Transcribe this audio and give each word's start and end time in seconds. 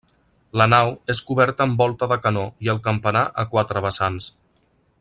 La 0.59 0.65
nau 0.73 0.93
és 1.13 1.19
coberta 1.27 1.67
amb 1.67 1.83
volta 1.83 2.07
de 2.13 2.17
canó 2.23 2.45
i 2.69 2.73
el 2.73 2.81
campanar, 2.89 3.23
a 3.45 3.47
quatre 3.53 3.85
vessants. 3.89 4.31